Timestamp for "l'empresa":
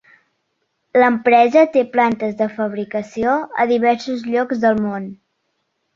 1.01-1.65